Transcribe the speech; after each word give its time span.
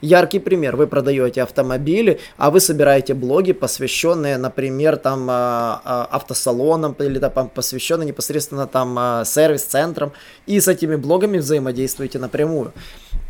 Яркий 0.00 0.38
пример. 0.38 0.76
Вы 0.76 0.86
продаете 0.86 1.42
автомобили, 1.42 2.20
а 2.36 2.50
вы 2.50 2.60
собираете 2.60 3.14
блоги, 3.14 3.52
посвященные, 3.52 4.36
например, 4.38 4.96
там 4.96 5.26
а, 5.30 5.80
а, 5.84 6.08
автосалонам 6.10 6.94
или 6.98 7.18
там, 7.18 7.48
посвященные 7.48 8.06
непосредственно 8.06 8.66
там 8.66 8.96
а, 8.98 9.24
сервис-центрам. 9.24 10.12
И 10.46 10.60
с 10.60 10.68
этими 10.68 10.96
блогами 10.96 11.38
взаимодействуете 11.38 12.18
напрямую 12.18 12.72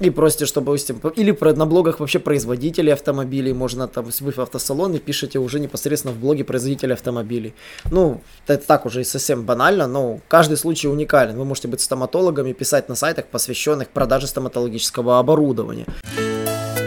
и 0.00 0.10
просите, 0.10 0.46
чтобы 0.46 0.66
допустим, 0.66 1.00
или 1.16 1.36
на 1.54 1.66
блогах 1.66 2.00
вообще 2.00 2.18
производителей 2.18 2.92
автомобилей, 2.92 3.52
можно 3.52 3.88
там, 3.88 4.04
вы 4.04 4.32
в 4.32 4.38
автосалон 4.38 4.94
и 4.94 4.98
пишете 4.98 5.38
уже 5.38 5.58
непосредственно 5.60 6.12
в 6.12 6.18
блоге 6.18 6.44
производителя 6.44 6.94
автомобилей. 6.94 7.54
Ну, 7.90 8.20
это 8.46 8.66
так 8.66 8.84
уже 8.86 9.00
и 9.00 9.04
совсем 9.04 9.44
банально, 9.44 9.86
но 9.86 10.20
каждый 10.28 10.56
случай 10.56 10.88
уникален. 10.88 11.36
Вы 11.36 11.44
можете 11.44 11.68
быть 11.68 11.80
стоматологом 11.80 12.46
и 12.46 12.52
писать 12.52 12.88
на 12.88 12.94
сайтах, 12.94 13.26
посвященных 13.26 13.88
продаже 13.88 14.26
стоматологического 14.26 15.18
оборудования. 15.18 15.86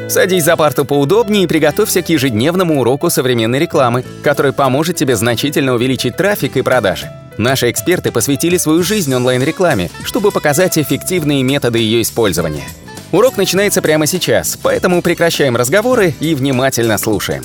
Садись 0.09 0.43
за 0.43 0.57
парту 0.57 0.85
поудобнее 0.85 1.43
и 1.43 1.47
приготовься 1.47 2.01
к 2.01 2.09
ежедневному 2.09 2.81
уроку 2.81 3.11
современной 3.11 3.59
рекламы, 3.59 4.03
который 4.23 4.53
поможет 4.53 4.95
тебе 4.95 5.15
значительно 5.15 5.75
увеличить 5.75 6.17
трафик 6.17 6.57
и 6.57 6.63
продажи. 6.63 7.11
Наши 7.37 7.69
эксперты 7.69 8.11
посвятили 8.11 8.57
свою 8.57 8.81
жизнь 8.81 9.13
онлайн-рекламе, 9.13 9.91
чтобы 10.03 10.31
показать 10.31 10.79
эффективные 10.79 11.43
методы 11.43 11.77
ее 11.77 12.01
использования. 12.01 12.63
Урок 13.11 13.37
начинается 13.37 13.83
прямо 13.83 14.07
сейчас, 14.07 14.57
поэтому 14.61 15.03
прекращаем 15.03 15.55
разговоры 15.55 16.15
и 16.19 16.33
внимательно 16.33 16.97
слушаем. 16.97 17.43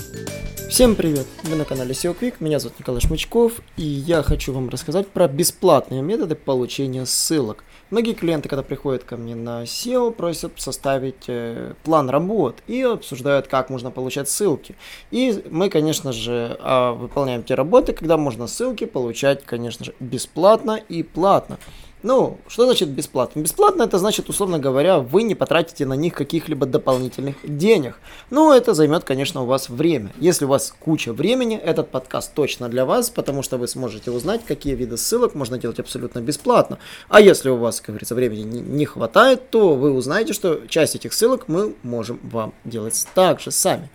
Всем 0.70 0.94
привет! 0.94 1.26
Вы 1.42 1.56
на 1.56 1.64
канале 1.66 1.92
SEO 1.92 2.16
Quick, 2.18 2.36
меня 2.40 2.58
зовут 2.58 2.78
Николай 2.78 3.02
Шмычков, 3.02 3.52
и 3.76 3.84
я 3.84 4.22
хочу 4.22 4.54
вам 4.54 4.70
рассказать 4.70 5.06
про 5.06 5.28
бесплатные 5.28 6.00
методы 6.00 6.34
получения 6.34 7.04
ссылок. 7.04 7.62
Многие 7.90 8.14
клиенты, 8.14 8.48
когда 8.48 8.62
приходят 8.62 9.04
ко 9.04 9.16
мне 9.16 9.34
на 9.34 9.64
SEO, 9.64 10.10
просят 10.10 10.52
составить 10.56 11.24
э, 11.28 11.74
план 11.84 12.08
работ 12.08 12.56
и 12.66 12.80
обсуждают, 12.82 13.46
как 13.46 13.68
можно 13.68 13.90
получать 13.90 14.28
ссылки. 14.28 14.74
И 15.10 15.44
мы, 15.50 15.68
конечно 15.68 16.12
же, 16.12 16.58
э, 16.58 16.90
выполняем 16.92 17.42
те 17.42 17.54
работы, 17.54 17.92
когда 17.92 18.16
можно 18.16 18.46
ссылки 18.46 18.84
получать, 18.84 19.44
конечно 19.44 19.84
же, 19.84 19.94
бесплатно 20.00 20.80
и 20.88 21.02
платно. 21.02 21.58
Ну, 22.04 22.36
что 22.48 22.66
значит 22.66 22.90
бесплатно? 22.90 23.40
Бесплатно 23.40 23.84
это 23.84 23.98
значит, 23.98 24.28
условно 24.28 24.58
говоря, 24.58 24.98
вы 24.98 25.22
не 25.22 25.34
потратите 25.34 25.86
на 25.86 25.94
них 25.94 26.12
каких-либо 26.12 26.66
дополнительных 26.66 27.36
денег. 27.42 27.98
Ну, 28.28 28.52
это 28.52 28.74
займет, 28.74 29.04
конечно, 29.04 29.40
у 29.42 29.46
вас 29.46 29.70
время. 29.70 30.12
Если 30.20 30.44
у 30.44 30.48
вас 30.48 30.74
куча 30.78 31.14
времени, 31.14 31.56
этот 31.56 31.88
подкаст 31.88 32.34
точно 32.34 32.68
для 32.68 32.84
вас, 32.84 33.08
потому 33.08 33.42
что 33.42 33.56
вы 33.56 33.68
сможете 33.68 34.10
узнать, 34.10 34.44
какие 34.44 34.74
виды 34.74 34.98
ссылок 34.98 35.34
можно 35.34 35.56
делать 35.56 35.80
абсолютно 35.80 36.18
бесплатно. 36.18 36.78
А 37.08 37.22
если 37.22 37.48
у 37.48 37.56
вас, 37.56 37.80
как 37.80 37.94
говорится, 37.94 38.14
времени 38.14 38.58
не 38.58 38.84
хватает, 38.84 39.48
то 39.48 39.74
вы 39.74 39.90
узнаете, 39.90 40.34
что 40.34 40.60
часть 40.68 40.96
этих 40.96 41.14
ссылок 41.14 41.44
мы 41.48 41.74
можем 41.82 42.20
вам 42.22 42.52
делать 42.66 43.06
также 43.14 43.50
сами. 43.50 43.88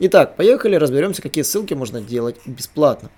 Итак, 0.00 0.34
поехали, 0.34 0.74
разберемся, 0.74 1.22
какие 1.22 1.44
ссылки 1.44 1.74
можно 1.74 2.00
делать 2.00 2.38
бесплатно. 2.44 3.08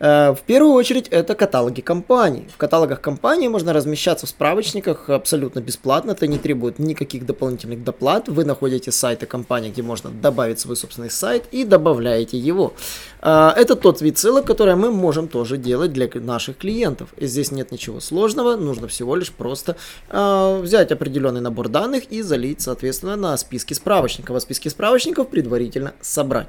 Э, 0.00 0.32
в 0.32 0.40
первую 0.46 0.72
очередь 0.72 1.08
это 1.08 1.34
каталоги 1.34 1.82
компаний. 1.82 2.48
В 2.52 2.56
каталогах 2.56 3.00
компаний 3.00 3.48
можно 3.48 3.72
размещаться 3.72 4.26
в 4.26 4.30
справочниках 4.30 5.10
абсолютно 5.10 5.60
бесплатно, 5.60 6.12
это 6.12 6.26
не 6.26 6.38
требует 6.38 6.78
никаких 6.78 7.26
дополнительных 7.26 7.84
доплат. 7.84 8.28
Вы 8.28 8.44
находите 8.44 8.90
сайты 8.92 9.26
компании, 9.26 9.70
где 9.70 9.82
можно 9.82 10.10
добавить 10.10 10.58
свой 10.58 10.76
собственный 10.76 11.10
сайт 11.10 11.44
и 11.52 11.64
добавляете 11.64 12.38
его. 12.38 12.72
Э, 13.20 13.50
это 13.54 13.76
тот 13.76 14.00
вид 14.00 14.18
ссылок, 14.18 14.46
который 14.46 14.74
мы 14.74 14.90
можем 14.90 15.28
тоже 15.28 15.58
делать 15.58 15.92
для 15.92 16.08
наших 16.14 16.56
клиентов. 16.56 17.10
И 17.18 17.26
здесь 17.26 17.52
нет 17.52 17.70
ничего 17.70 18.00
сложного, 18.00 18.56
нужно 18.56 18.88
всего 18.88 19.14
лишь 19.16 19.30
просто 19.30 19.76
э, 20.08 20.60
взять 20.62 20.92
определенный 20.92 21.42
набор 21.42 21.68
данных 21.68 22.04
и 22.10 22.22
залить, 22.22 22.62
соответственно, 22.62 23.16
на 23.16 23.36
списки 23.36 23.74
справочников. 23.74 24.36
А 24.36 24.40
списки 24.40 24.68
справочников 24.68 25.28
предварительно 25.28 25.92
собрать. 26.00 26.48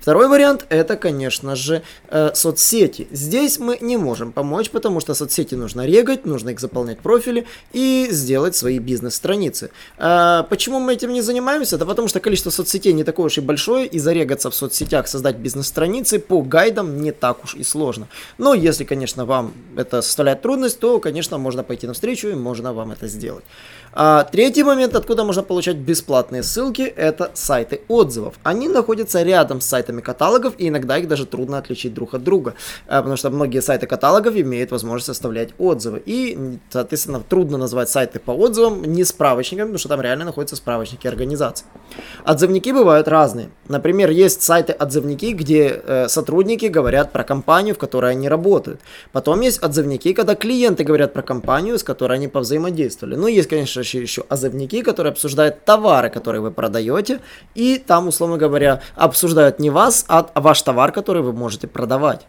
Второй 0.00 0.28
вариант 0.28 0.66
это, 0.68 0.96
конечно 0.96 1.56
же, 1.56 1.82
э, 2.08 2.30
соцсети. 2.34 3.08
Здесь 3.10 3.58
мы 3.58 3.78
не 3.80 3.96
можем 3.96 4.32
помочь, 4.32 4.70
потому 4.70 5.00
что 5.00 5.14
соцсети 5.14 5.54
нужно 5.54 5.86
регать, 5.86 6.26
нужно 6.26 6.50
их 6.50 6.60
заполнять 6.60 7.00
профили 7.00 7.46
и 7.72 8.08
сделать 8.10 8.54
свои 8.54 8.78
бизнес-страницы. 8.78 9.70
Э, 9.98 10.44
почему 10.48 10.78
мы 10.80 10.94
этим 10.94 11.12
не 11.12 11.22
занимаемся? 11.22 11.78
Да 11.78 11.86
потому 11.86 12.08
что 12.08 12.20
количество 12.20 12.50
соцсетей 12.50 12.92
не 12.92 13.04
такое 13.04 13.26
уж 13.26 13.38
и 13.38 13.40
большое, 13.40 13.86
и 13.86 13.98
зарегаться 13.98 14.50
в 14.50 14.54
соцсетях, 14.54 15.08
создать 15.08 15.36
бизнес-страницы 15.36 16.18
по 16.18 16.42
гайдам 16.42 17.00
не 17.02 17.12
так 17.12 17.44
уж 17.44 17.54
и 17.54 17.64
сложно. 17.64 18.08
Но 18.38 18.54
если, 18.54 18.84
конечно, 18.84 19.24
вам 19.24 19.52
это 19.76 20.02
составляет 20.02 20.42
трудность, 20.42 20.78
то, 20.78 21.00
конечно, 21.00 21.38
можно 21.38 21.62
пойти 21.62 21.86
навстречу 21.86 22.28
и 22.28 22.34
можно 22.34 22.72
вам 22.72 22.92
это 22.92 23.08
сделать. 23.08 23.44
А, 23.98 24.24
третий 24.24 24.62
момент, 24.62 24.94
откуда 24.94 25.24
можно 25.24 25.42
получать 25.42 25.76
бесплатные 25.76 26.42
ссылки, 26.42 26.82
это 26.82 27.30
сайты 27.32 27.80
отзывов. 27.88 28.34
Они 28.42 28.68
находятся 28.68 29.22
рядом 29.22 29.62
с 29.62 29.66
сайтами 29.66 30.02
каталогов, 30.02 30.52
и 30.58 30.68
иногда 30.68 30.98
их 30.98 31.08
даже 31.08 31.24
трудно 31.24 31.56
отличить 31.56 31.94
друг 31.94 32.12
от 32.12 32.22
друга, 32.22 32.52
а, 32.86 32.98
потому 32.98 33.16
что 33.16 33.30
многие 33.30 33.62
сайты 33.62 33.86
каталогов 33.86 34.36
имеют 34.36 34.70
возможность 34.70 35.06
составлять 35.06 35.54
отзывы. 35.56 36.02
И, 36.04 36.58
соответственно, 36.68 37.22
трудно 37.26 37.56
назвать 37.56 37.88
сайты 37.88 38.18
по 38.18 38.32
отзывам 38.32 38.84
не 38.84 39.02
справочниками, 39.02 39.68
потому 39.68 39.78
что 39.78 39.88
там 39.88 40.02
реально 40.02 40.26
находятся 40.26 40.56
справочники 40.56 41.06
организаций. 41.06 41.66
Отзывники 42.22 42.72
бывают 42.72 43.08
разные. 43.08 43.48
Например, 43.66 44.10
есть 44.10 44.42
сайты-отзывники, 44.42 45.32
где 45.32 45.80
э, 45.82 46.08
сотрудники 46.08 46.66
говорят 46.66 47.12
про 47.12 47.24
компанию, 47.24 47.74
в 47.74 47.78
которой 47.78 48.10
они 48.10 48.28
работают. 48.28 48.82
Потом 49.12 49.40
есть 49.40 49.62
отзывники, 49.62 50.12
когда 50.12 50.34
клиенты 50.34 50.84
говорят 50.84 51.14
про 51.14 51.22
компанию, 51.22 51.78
с 51.78 51.82
которой 51.82 52.18
они 52.18 52.28
повзаимодействовали. 52.28 53.16
Ну, 53.16 53.26
есть, 53.26 53.48
конечно, 53.48 53.85
еще, 53.86 54.02
еще 54.02 54.24
озывники, 54.28 54.82
которые 54.82 55.12
обсуждают 55.12 55.64
товары, 55.64 56.10
которые 56.10 56.42
вы 56.42 56.50
продаете, 56.50 57.20
и 57.54 57.78
там, 57.78 58.08
условно 58.08 58.36
говоря, 58.36 58.82
обсуждают 58.94 59.58
не 59.58 59.70
вас, 59.70 60.04
а 60.08 60.28
ваш 60.34 60.62
товар, 60.62 60.92
который 60.92 61.22
вы 61.22 61.32
можете 61.32 61.68
продавать. 61.68 62.26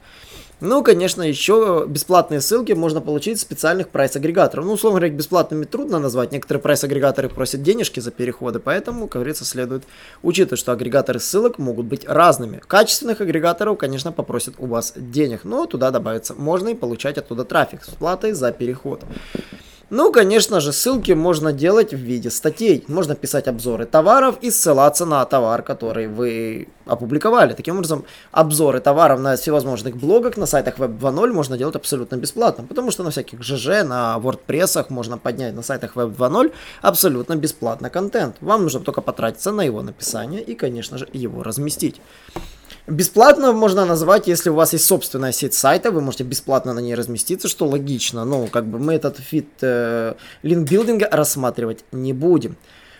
Ну, 0.59 0.83
конечно, 0.83 1.21
еще 1.21 1.85
бесплатные 1.87 2.41
ссылки 2.41 2.71
можно 2.71 2.99
получить 2.99 3.37
в 3.37 3.41
специальных 3.41 3.89
прайс-агрегаторов. 3.89 4.65
Ну, 4.65 4.73
условно 4.73 4.99
говоря, 4.99 5.15
бесплатными 5.15 5.65
трудно 5.65 5.99
назвать. 5.99 6.31
Некоторые 6.31 6.63
прайс-агрегаторы 6.63 7.29
просят 7.29 7.61
денежки 7.61 7.99
за 7.99 8.09
переходы, 8.09 8.57
поэтому, 8.57 9.07
как 9.07 9.21
говорится, 9.21 9.45
следует 9.45 9.83
учитывать, 10.23 10.59
что 10.59 10.71
агрегаторы 10.71 11.19
ссылок 11.19 11.59
могут 11.59 11.85
быть 11.85 12.07
разными. 12.07 12.59
Качественных 12.65 13.21
агрегаторов, 13.21 13.77
конечно, 13.77 14.11
попросят 14.11 14.55
у 14.57 14.65
вас 14.65 14.93
денег, 14.95 15.43
но 15.43 15.67
туда 15.67 15.91
добавиться 15.91 16.33
можно 16.33 16.69
и 16.69 16.73
получать 16.73 17.19
оттуда 17.19 17.45
трафик 17.45 17.83
с 17.83 17.89
платой 17.89 18.31
за 18.31 18.51
переход. 18.51 19.03
Ну, 19.89 20.11
конечно 20.11 20.59
же, 20.59 20.73
ссылки 20.73 21.13
можно 21.13 21.53
делать 21.53 21.93
в 21.93 21.97
виде 21.97 22.29
статей. 22.29 22.83
Можно 22.89 23.15
писать 23.15 23.47
обзоры 23.47 23.85
товаров 23.85 24.37
и 24.41 24.51
ссылаться 24.51 25.05
на 25.05 25.23
товар, 25.25 25.61
который 25.61 26.07
вы 26.07 26.67
опубликовали. 26.85 27.53
Таким 27.53 27.75
образом, 27.75 28.03
обзоры 28.33 28.81
товаров 28.81 29.21
на 29.21 29.37
всевозможных 29.37 29.95
блогах, 29.95 30.35
на 30.35 30.45
сайтах 30.45 30.77
Web 30.77 30.99
2.0 30.99 31.31
можно 31.31 31.57
делать 31.57 31.77
абсолютно 31.77 32.17
бесплатно, 32.17 32.65
потому 32.65 32.91
что 32.91 33.03
на 33.03 33.11
всяких 33.11 33.41
ЖЖ, 33.41 33.85
на 33.85 34.19
WordPress 34.21 34.87
можно 34.89 35.17
поднять 35.17 35.55
на 35.55 35.63
сайтах 35.63 35.95
Web 35.95 36.17
2.0 36.17 36.51
абсолютно 36.81 37.37
бесплатно 37.37 37.89
контент. 37.89 38.35
Вам 38.41 38.63
нужно 38.63 38.81
только 38.81 38.99
потратиться 38.99 39.53
на 39.53 39.61
его 39.61 39.81
написание 39.81 40.41
и, 40.41 40.53
конечно 40.53 40.97
же, 40.97 41.07
его 41.13 41.43
разместить. 41.43 42.01
Бесплатно 42.87 43.51
можно 43.51 43.85
назвать, 43.85 44.27
если 44.27 44.49
у 44.49 44.53
вас 44.53 44.71
есть 44.71 44.85
собственная 44.85 45.33
сеть 45.33 45.53
сайта, 45.53 45.91
вы 45.91 45.99
можете 45.99 46.23
бесплатно 46.23 46.73
на 46.73 46.79
ней 46.79 46.95
разместиться, 46.95 47.49
что 47.49 47.67
логично. 47.67 48.23
Ну, 48.23 48.47
как 48.47 48.65
бы 48.65 48.79
мы 48.79 48.93
этот 48.93 49.17
фит 49.17 49.49
э, 49.61 50.13
линкбилдинга 50.41 51.09
рассматривать 51.11 51.83
не 51.91 52.13
будем. 52.13 52.55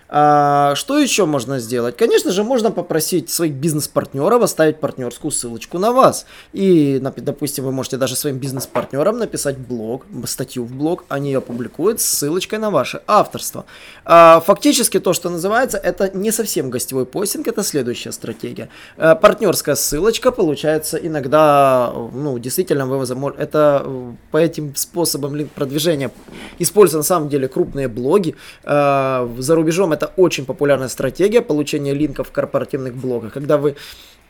А, 0.10 0.74
что 0.76 0.98
еще 0.98 1.26
можно 1.26 1.60
сделать? 1.60 1.98
Конечно 1.98 2.32
же, 2.32 2.44
можно 2.44 2.72
попросить 2.72 3.30
своих 3.30 3.54
бизнес-партнеров 3.54 4.42
оставить 4.42 4.80
партнерскую 4.80 5.32
ссылочку 5.32 5.80
на 5.80 5.92
вас. 5.92 6.26
И, 6.54 7.00
допустим, 7.02 7.66
вы 7.66 7.72
можете 7.72 7.98
даже 7.98 8.16
своим 8.16 8.38
бизнес-партнерам 8.38 9.18
написать 9.18 9.58
блог, 9.58 10.06
статью 10.26 10.66
в 10.66 10.72
блог, 10.72 11.04
они 11.10 11.32
ее 11.32 11.42
публикуют 11.42 12.02
с 12.02 12.06
ссылочкой 12.06 12.60
на 12.60 12.70
ваше 12.70 13.02
авторство. 13.08 13.66
А, 14.06 14.42
фактически 14.46 15.00
то, 15.00 15.14
что 15.14 15.30
называется, 15.30 15.78
это 15.78 16.10
не 16.16 16.32
совсем 16.32 16.70
гостевой 16.70 17.06
постинг, 17.06 17.48
это 17.48 17.64
следующая 17.64 18.12
стратегия. 18.12 18.70
А, 18.98 19.16
партнерская 19.16 19.76
ссылочка 19.76 20.32
получается 20.32 20.98
иногда, 20.98 21.92
ну, 22.14 22.40
действительно, 22.40 22.86
вы, 22.86 22.98
это 23.38 23.84
э, 23.86 24.12
по 24.32 24.38
этим 24.38 24.76
способам 24.76 25.48
продвижения 25.54 26.12
используются 26.60 26.98
на 26.98 27.04
самом 27.04 27.30
деле 27.30 27.48
крупные 27.48 27.88
блоги. 27.88 28.36
А, 28.64 29.30
за 29.38 29.56
рубежом 29.56 29.94
это 29.98 30.14
очень 30.16 30.46
популярная 30.46 30.88
стратегия 30.88 31.42
получения 31.42 31.94
линков 31.94 32.30
в 32.30 32.32
корпоративных 32.32 32.96
блогах, 32.96 33.34
когда 33.34 33.58
вы 33.58 33.76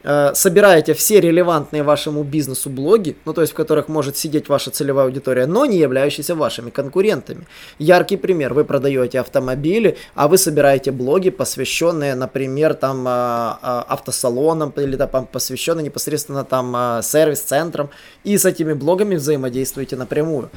собираете 0.03 0.93
все 0.93 1.19
релевантные 1.19 1.83
вашему 1.83 2.23
бизнесу 2.23 2.69
блоги, 2.69 3.15
ну 3.25 3.33
то 3.33 3.41
есть 3.41 3.53
в 3.53 3.55
которых 3.55 3.87
может 3.89 4.17
сидеть 4.17 4.49
ваша 4.49 4.71
целевая 4.71 5.05
аудитория, 5.05 5.45
но 5.45 5.65
не 5.65 5.77
являющиеся 5.77 6.35
вашими 6.35 6.69
конкурентами. 6.69 7.45
Яркий 7.79 8.17
пример, 8.17 8.53
вы 8.53 8.63
продаете 8.63 9.19
автомобили, 9.19 9.97
а 10.15 10.27
вы 10.27 10.37
собираете 10.37 10.91
блоги, 10.91 11.29
посвященные, 11.29 12.15
например, 12.15 12.73
там 12.73 13.07
э, 13.07 13.11
э, 13.11 13.83
автосалонам 13.87 14.73
или 14.77 14.95
там 14.95 15.25
посвященные 15.25 15.85
непосредственно 15.85 16.43
там 16.43 17.01
сервис-центрам, 17.01 17.89
и 18.23 18.37
с 18.37 18.45
этими 18.45 18.73
блогами 18.73 19.15
взаимодействуете 19.15 19.95
напрямую 19.95 20.49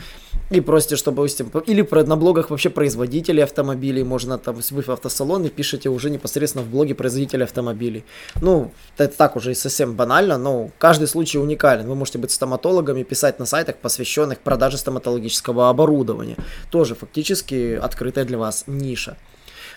и 0.51 0.61
просите, 0.61 0.97
чтобы 0.97 1.27
или 1.67 1.83
про, 1.83 2.05
на 2.05 2.17
блогах 2.17 2.51
вообще 2.51 2.71
производителей 2.71 3.45
автомобилей, 3.45 4.03
можно 4.03 4.37
там, 4.37 4.57
вы 4.71 4.83
в 4.83 4.89
автосалон 4.89 5.45
и 5.45 5.49
пишете 5.49 5.89
уже 5.89 6.11
непосредственно 6.11 6.65
в 6.65 6.69
блоге 6.69 6.95
производителя 6.95 7.45
автомобилей. 7.45 8.05
Ну, 8.41 8.73
это 8.99 9.17
так 9.17 9.30
уже 9.37 9.55
совсем 9.55 9.95
банально, 9.95 10.39
но 10.39 10.71
каждый 10.79 11.09
случай 11.09 11.39
уникален. 11.39 11.87
Вы 11.87 11.95
можете 11.95 12.19
быть 12.19 12.31
стоматологами, 12.31 13.03
писать 13.03 13.39
на 13.39 13.47
сайтах, 13.47 13.77
посвященных 13.77 14.39
продаже 14.39 14.79
стоматологического 14.79 15.69
оборудования. 15.69 16.37
Тоже 16.71 16.95
фактически 16.95 17.75
открытая 17.75 18.25
для 18.25 18.39
вас 18.39 18.65
ниша 18.67 19.17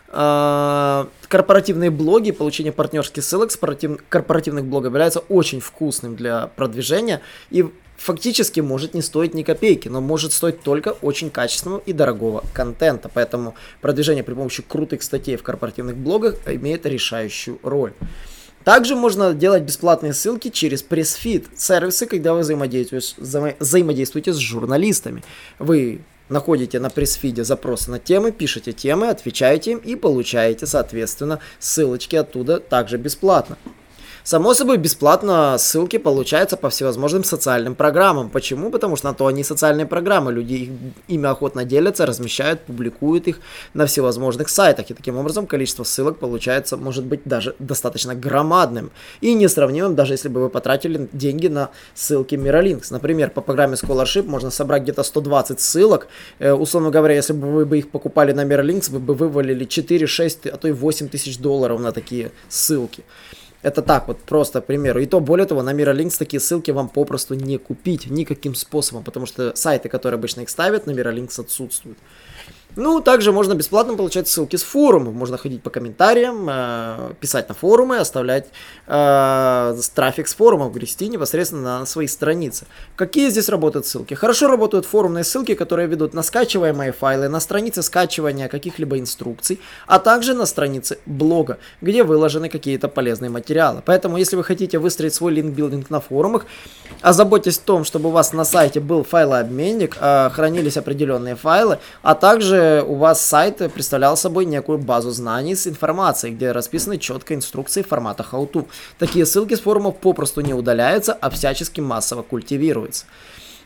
а, 0.10 1.08
корпоративные 1.28 1.90
блоги, 1.90 2.32
получение 2.32 2.72
партнерских 2.72 3.24
ссылок 3.24 3.52
с 3.52 3.58
корпоративных 4.10 4.66
блогов 4.66 4.92
является 4.92 5.20
очень 5.20 5.60
вкусным 5.60 6.16
для 6.16 6.48
продвижения 6.56 7.22
и 7.50 7.66
фактически 7.98 8.60
может 8.60 8.94
не 8.94 9.02
стоить 9.02 9.34
ни 9.34 9.44
копейки, 9.44 9.88
но 9.88 10.02
может 10.02 10.34
стоить 10.34 10.62
только 10.62 10.90
очень 10.90 11.30
качественного 11.30 11.82
и 11.86 11.94
дорогого 11.94 12.44
контента. 12.54 13.10
Поэтому 13.12 13.56
продвижение 13.82 14.24
при 14.24 14.34
помощи 14.34 14.62
крутых 14.62 15.02
статей 15.04 15.36
в 15.36 15.44
корпоративных 15.44 15.96
блогах 15.98 16.36
имеет 16.46 16.86
решающую 16.86 17.60
роль. 17.64 17.94
Также 18.64 18.96
можно 18.96 19.34
делать 19.34 19.64
бесплатные 19.64 20.14
ссылки 20.14 20.50
через 20.50 20.82
пресс-фид, 20.82 21.48
сервисы, 21.56 22.06
когда 22.06 22.34
вы 22.34 22.40
взаимодействуете, 22.40 23.56
взаимодействуете 23.60 24.34
с 24.34 24.38
журналистами. 24.38 25.24
Вы 25.60 26.02
находите 26.30 26.80
на 26.80 26.90
пресс-фиде 26.90 27.44
запросы 27.44 27.92
на 27.92 28.00
темы, 28.00 28.32
пишете 28.32 28.72
темы, 28.72 29.10
отвечаете 29.10 29.74
им 29.74 29.78
и 29.80 29.96
получаете, 29.96 30.66
соответственно, 30.66 31.40
ссылочки 31.60 32.16
оттуда 32.16 32.60
также 32.60 32.98
бесплатно. 32.98 33.58
Само 34.24 34.54
собой, 34.54 34.78
бесплатно 34.78 35.58
ссылки 35.58 35.98
получаются 35.98 36.56
по 36.56 36.70
всевозможным 36.70 37.26
социальным 37.26 37.76
программам. 37.76 38.30
Почему? 38.30 38.72
Потому 38.72 38.96
что 38.96 39.08
на 39.08 39.14
то 39.14 39.28
они 39.28 39.44
социальные 39.44 39.86
программы. 39.86 40.32
Люди 40.32 40.54
их, 40.54 40.70
ими 41.10 41.28
охотно 41.28 41.66
делятся, 41.66 42.06
размещают, 42.06 42.62
публикуют 42.62 43.28
их 43.28 43.42
на 43.74 43.86
всевозможных 43.86 44.48
сайтах. 44.48 44.90
И 44.90 44.94
таким 44.94 45.18
образом 45.18 45.46
количество 45.46 45.84
ссылок 45.84 46.20
получается, 46.20 46.78
может 46.78 47.04
быть, 47.04 47.24
даже 47.26 47.54
достаточно 47.60 48.16
громадным. 48.16 48.92
И 49.20 49.34
несравнимым, 49.34 49.94
даже 49.94 50.14
если 50.14 50.30
бы 50.30 50.44
вы 50.44 50.50
потратили 50.50 51.10
деньги 51.12 51.48
на 51.48 51.72
ссылки 51.94 52.36
Miralinks. 52.36 52.88
Например, 52.92 53.30
по 53.30 53.42
программе 53.42 53.74
Scholarship 53.74 54.24
можно 54.24 54.52
собрать 54.52 54.84
где-то 54.84 55.04
120 55.04 55.60
ссылок. 55.60 56.08
Э, 56.40 56.54
условно 56.54 56.92
говоря, 56.92 57.16
если 57.16 57.34
бы 57.34 57.52
вы 57.52 57.66
бы 57.66 57.78
их 57.78 57.90
покупали 57.90 58.32
на 58.32 58.46
Miralinks, 58.46 58.90
вы 58.90 59.00
бы 59.00 59.16
вывалили 59.16 59.66
4, 59.66 60.08
6, 60.08 60.48
а 60.48 60.56
то 60.56 60.70
и 60.70 60.72
8 60.72 61.10
тысяч 61.10 61.40
долларов 61.40 61.82
на 61.82 61.92
такие 61.92 62.32
ссылки. 62.48 63.04
Это 63.64 63.82
так 63.82 64.08
вот, 64.08 64.20
просто, 64.20 64.60
к 64.60 64.66
примеру. 64.66 65.00
И 65.00 65.06
то, 65.06 65.22
более 65.22 65.46
того, 65.48 65.64
на 65.64 65.74
Miralinks 65.74 66.18
такие 66.20 66.42
ссылки 66.42 66.72
вам 66.72 66.90
попросту 66.90 67.34
не 67.34 67.58
купить 67.58 68.12
никаким 68.12 68.56
способом, 68.56 69.04
потому 69.04 69.26
что 69.26 69.56
сайты, 69.56 69.88
которые 69.88 70.18
обычно 70.18 70.42
их 70.42 70.50
ставят, 70.50 70.86
на 70.86 70.92
Miralinks 70.92 71.40
отсутствуют. 71.40 71.98
Ну, 72.76 73.02
также 73.02 73.32
можно 73.32 73.54
бесплатно 73.54 73.96
получать 73.96 74.28
ссылки 74.28 74.56
с 74.56 74.64
форумов. 74.64 75.14
Можно 75.14 75.38
ходить 75.38 75.62
по 75.62 75.70
комментариям, 75.70 76.48
э, 76.50 77.14
писать 77.20 77.48
на 77.50 77.56
форумы, 77.56 77.98
оставлять 77.98 78.48
э, 78.88 79.76
трафик 79.94 80.28
с 80.28 80.34
форумов, 80.34 80.74
грести 80.74 81.08
непосредственно 81.08 81.80
на 81.80 81.86
свои 81.86 82.08
страницы. 82.08 82.66
Какие 82.96 83.30
здесь 83.30 83.50
работают 83.50 83.86
ссылки? 83.86 84.16
Хорошо 84.16 84.48
работают 84.48 84.86
форумные 84.86 85.24
ссылки, 85.24 85.54
которые 85.54 85.88
ведут 85.88 86.14
на 86.14 86.24
скачиваемые 86.24 86.94
файлы, 86.94 87.30
на 87.30 87.40
страницы 87.40 87.84
скачивания 87.84 88.48
каких-либо 88.48 88.98
инструкций, 88.98 89.60
а 89.86 90.00
также 90.00 90.34
на 90.34 90.48
страницы 90.48 90.98
блога, 91.06 91.60
где 91.82 92.04
выложены 92.04 92.50
какие-то 92.50 92.88
полезные 92.88 93.30
материалы. 93.30 93.84
Поэтому, 93.86 94.18
если 94.18 94.36
вы 94.36 94.44
хотите 94.44 94.80
выстроить 94.80 95.14
свой 95.14 95.34
линкбилдинг 95.34 95.92
на 95.92 96.00
форумах, 96.00 96.46
озаботьтесь 97.02 97.58
о 97.58 97.62
том, 97.62 97.84
чтобы 97.84 98.10
у 98.10 98.12
вас 98.12 98.34
на 98.34 98.46
сайте 98.46 98.80
был 98.80 99.04
файлообменник, 99.04 99.96
э, 100.00 100.30
хранились 100.34 100.78
определенные 100.78 101.36
файлы, 101.36 101.78
а 102.02 102.16
также 102.16 102.63
у 102.88 102.96
вас 102.96 103.26
сайт 103.26 103.58
представлял 103.74 104.18
собой 104.18 104.46
некую 104.46 104.78
базу 104.78 105.12
знаний 105.12 105.56
с 105.56 105.68
информацией, 105.68 106.34
где 106.34 106.52
расписаны 106.52 106.98
четко 106.98 107.34
инструкции 107.34 107.82
формата 107.82 108.26
how-to. 108.30 108.66
Такие 109.00 109.26
ссылки 109.26 109.56
с 109.56 109.60
форумов 109.62 109.98
попросту 109.98 110.42
не 110.42 110.54
удаляются, 110.54 111.14
а 111.14 111.30
всячески 111.30 111.82
массово 111.82 112.22
культивируются. 112.22 113.06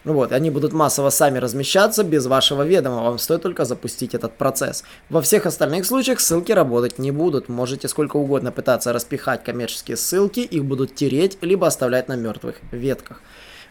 Вот, 0.04 0.32
они 0.32 0.50
будут 0.50 0.72
массово 0.72 1.10
сами 1.10 1.38
размещаться 1.38 2.04
без 2.04 2.28
вашего 2.28 2.64
ведома, 2.64 3.04
вам 3.04 3.20
стоит 3.20 3.42
только 3.42 3.66
запустить 3.66 4.16
этот 4.16 4.38
процесс. 4.38 4.86
Во 5.10 5.22
всех 5.22 5.46
остальных 5.46 5.86
случаях 5.86 6.22
ссылки 6.22 6.54
работать 6.54 6.98
не 6.98 7.12
будут, 7.12 7.50
можете 7.50 7.90
сколько 7.90 8.16
угодно 8.16 8.54
пытаться 8.54 8.94
распихать 8.94 9.44
коммерческие 9.44 9.98
ссылки, 9.98 10.40
их 10.40 10.64
будут 10.64 10.96
тереть, 10.96 11.38
либо 11.42 11.68
оставлять 11.68 12.08
на 12.08 12.16
мертвых 12.16 12.56
ветках. 12.72 13.22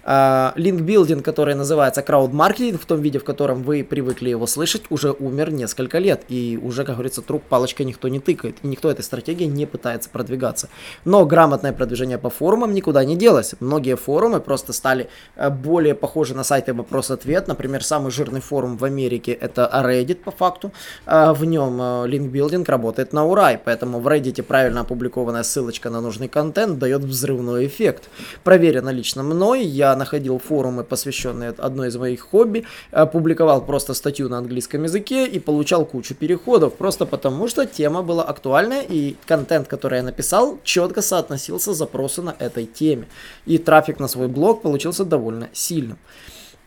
Link 0.06 0.43
building, 0.43 1.24
который 1.24 1.56
называется 1.56 2.00
crowd 2.00 2.27
marketing, 2.27 2.80
в 2.80 2.86
том 2.86 3.00
виде, 3.00 3.18
в 3.18 3.24
котором 3.24 3.64
вы 3.64 3.82
привыкли 3.82 4.30
его 4.30 4.46
слышать, 4.46 4.82
уже 4.88 5.10
умер 5.10 5.50
несколько 5.50 5.98
лет. 5.98 6.22
И 6.28 6.60
уже, 6.62 6.84
как 6.84 6.94
говорится, 6.94 7.22
труп 7.22 7.42
палочкой 7.48 7.86
никто 7.86 8.06
не 8.06 8.20
тыкает. 8.20 8.56
И 8.62 8.68
никто 8.68 8.88
этой 8.88 9.02
стратегией 9.02 9.48
не 9.48 9.66
пытается 9.66 10.08
продвигаться. 10.08 10.68
Но 11.04 11.26
грамотное 11.26 11.72
продвижение 11.72 12.18
по 12.18 12.30
форумам 12.30 12.72
никуда 12.72 13.04
не 13.04 13.16
делось. 13.16 13.56
Многие 13.58 13.96
форумы 13.96 14.40
просто 14.40 14.72
стали 14.72 15.08
э, 15.34 15.50
более 15.50 15.96
похожи 15.96 16.36
на 16.36 16.44
сайты 16.44 16.72
вопрос-ответ. 16.72 17.48
Например, 17.48 17.82
самый 17.82 18.12
жирный 18.12 18.40
форум 18.40 18.76
в 18.76 18.84
Америке 18.84 19.32
это 19.32 19.68
Reddit 19.72 20.22
по 20.22 20.30
факту. 20.30 20.70
А 21.04 21.34
в 21.34 21.44
нем 21.44 22.04
link 22.06 22.27
building 22.27 22.68
работает 22.68 23.12
на 23.12 23.26
ура. 23.26 23.52
И 23.54 23.56
поэтому 23.56 23.98
в 23.98 24.06
Reddit 24.06 24.40
правильно 24.44 24.82
опубликованная 24.82 25.42
ссылочка 25.42 25.90
на 25.90 26.00
нужный 26.00 26.28
контент 26.28 26.78
дает 26.78 27.02
взрывной 27.02 27.66
эффект. 27.66 28.04
Проверено 28.44 28.90
лично 28.90 29.24
мной. 29.24 29.64
Я 29.64 29.95
находил 29.96 30.38
форумы, 30.38 30.84
посвященные 30.84 31.50
одной 31.50 31.88
из 31.88 31.96
моих 31.96 32.20
хобби, 32.20 32.64
публиковал 33.12 33.64
просто 33.64 33.94
статью 33.94 34.28
на 34.28 34.38
английском 34.38 34.84
языке 34.84 35.26
и 35.26 35.38
получал 35.38 35.84
кучу 35.84 36.14
переходов, 36.14 36.74
просто 36.74 37.06
потому 37.06 37.48
что 37.48 37.66
тема 37.66 38.02
была 38.02 38.22
актуальная 38.22 38.82
и 38.82 39.16
контент, 39.26 39.68
который 39.68 39.98
я 39.98 40.02
написал, 40.02 40.58
четко 40.62 41.02
соотносился 41.02 41.74
с 41.74 41.76
запросу 41.76 42.22
на 42.22 42.36
этой 42.38 42.66
теме. 42.66 43.06
И 43.46 43.58
трафик 43.58 43.98
на 43.98 44.08
свой 44.08 44.28
блог 44.28 44.62
получился 44.62 45.04
довольно 45.04 45.48
сильным. 45.52 45.98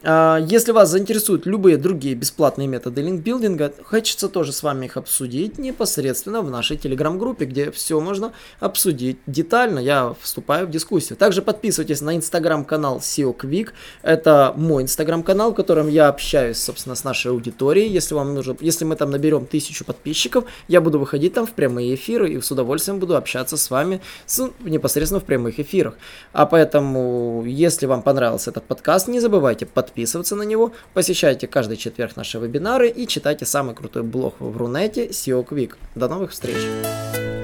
А, 0.02 0.38
если 0.38 0.72
вас 0.72 0.90
заинтересуют 0.90 1.46
любые 1.46 1.76
другие 1.78 2.16
бесплатные 2.16 2.68
методы 2.68 3.02
линкбилдинга, 3.02 3.74
хочется 3.84 4.30
тоже 4.30 4.54
с 4.54 4.64
вами 4.64 4.86
их 4.86 4.96
обсудить 4.96 5.58
непосредственно 5.58 6.42
в 6.42 6.50
нашей 6.50 6.78
телеграм-группе, 6.78 7.46
где 7.46 7.70
все 7.72 8.00
можно 8.00 8.32
обсудить 8.62 9.18
детально. 9.28 9.80
Я 9.80 10.16
вступаю 10.22 10.68
в 10.68 10.72
дискуссию. 10.72 11.18
Также 11.18 11.42
подписывайтесь 11.42 12.00
на 12.00 12.16
инстаграм-канал 12.16 13.00
SEO 13.00 13.36
Quick. 13.36 13.72
Это 14.02 14.54
мой 14.56 14.84
инстаграм-канал, 14.84 15.52
в 15.52 15.56
котором 15.56 15.90
я 15.90 16.08
общаюсь, 16.08 16.58
собственно, 16.58 16.96
с 16.96 17.04
нашей 17.04 17.32
аудиторией. 17.32 17.90
Если 17.90 18.14
вам 18.14 18.34
нужно, 18.34 18.56
если 18.62 18.86
мы 18.86 18.96
там 18.96 19.12
наберем 19.12 19.46
тысячу 19.46 19.84
подписчиков, 19.84 20.46
я 20.70 20.80
буду 20.80 21.00
выходить 21.00 21.34
там 21.34 21.46
в 21.46 21.52
прямые 21.52 21.96
эфиры 21.96 22.32
и 22.32 22.40
с 22.40 22.50
удовольствием 22.52 23.00
буду 23.00 23.18
общаться 23.18 23.58
с 23.58 23.70
вами 23.70 24.02
с, 24.26 24.50
непосредственно 24.62 25.20
в 25.20 25.26
прямых 25.26 25.60
эфирах. 25.60 25.98
А 26.32 26.46
поэтому, 26.46 27.44
если 27.46 27.86
вам 27.86 28.02
понравился 28.02 28.52
этот 28.52 28.64
подкаст, 28.64 29.10
не 29.10 29.20
забывайте 29.20 29.66
подписываться 29.66 29.89
подписываться 29.90 30.36
на 30.36 30.44
него, 30.44 30.72
посещайте 30.94 31.48
каждый 31.48 31.78
четверг 31.78 32.16
наши 32.16 32.38
вебинары 32.38 32.90
и 32.90 33.08
читайте 33.08 33.46
самый 33.46 33.74
крутой 33.74 34.04
блог 34.04 34.36
в 34.40 34.56
Рунете 34.56 35.08
SEO 35.08 35.46
Quick. 35.48 35.74
До 35.96 36.08
новых 36.08 36.32
встреч! 36.32 36.58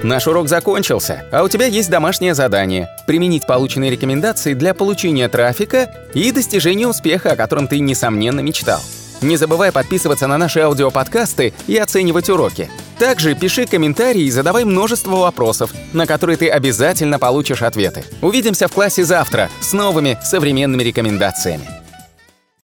Наш 0.04 0.28
урок 0.28 0.48
закончился, 0.48 1.24
а 1.32 1.42
у 1.42 1.48
тебя 1.48 1.66
есть 1.66 1.90
домашнее 1.90 2.34
задание– 2.34 2.88
применить 3.08 3.46
полученные 3.46 3.90
рекомендации 3.90 4.54
для 4.54 4.74
получения 4.74 5.28
трафика 5.28 6.08
и 6.14 6.30
достижения 6.30 6.86
успеха, 6.86 7.32
о 7.32 7.36
котором 7.36 7.66
ты, 7.66 7.80
несомненно, 7.80 8.40
мечтал. 8.40 8.80
Не 9.22 9.36
забывай 9.36 9.72
подписываться 9.72 10.28
на 10.28 10.38
наши 10.38 10.60
аудиоподкасты 10.60 11.54
и 11.66 11.76
оценивать 11.78 12.28
уроки. 12.28 12.70
Также 12.98 13.34
пиши 13.34 13.66
комментарии 13.66 14.22
и 14.22 14.30
задавай 14.30 14.64
множество 14.64 15.16
вопросов, 15.16 15.72
на 15.92 16.06
которые 16.06 16.36
ты 16.36 16.48
обязательно 16.48 17.18
получишь 17.18 17.62
ответы. 17.62 18.04
Увидимся 18.22 18.68
в 18.68 18.72
классе 18.72 19.04
завтра 19.04 19.48
с 19.60 19.72
новыми 19.72 20.18
современными 20.22 20.82
рекомендациями. 20.82 21.66